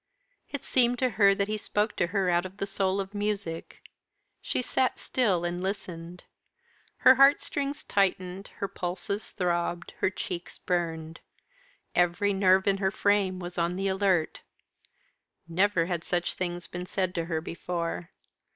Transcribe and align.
It 0.49 0.63
seemed 0.63 0.97
to 0.97 1.11
her 1.11 1.35
that 1.35 1.47
he 1.47 1.57
spoke 1.57 1.95
to 1.97 2.07
her 2.07 2.27
out 2.27 2.43
of 2.43 2.57
the 2.57 2.65
soul 2.65 2.99
of 2.99 3.13
music. 3.13 3.83
She 4.41 4.63
sat 4.63 4.97
still 4.97 5.45
and 5.45 5.61
listened. 5.61 6.23
Her 7.05 7.13
heart 7.13 7.39
strings 7.39 7.83
tightened, 7.83 8.47
her 8.57 8.67
pulses 8.67 9.29
throbbed, 9.31 9.93
her 9.99 10.09
cheeks 10.09 10.57
burned; 10.57 11.19
every 11.93 12.33
nerve 12.33 12.65
in 12.65 12.77
her 12.77 12.89
frame 12.89 13.37
was 13.37 13.59
on 13.59 13.75
the 13.75 13.89
alert. 13.89 14.41
Never 15.47 15.85
had 15.85 16.03
such 16.03 16.33
things 16.33 16.65
been 16.65 16.87
said 16.87 17.13
to 17.13 17.25
her 17.25 17.39
before. 17.39 18.09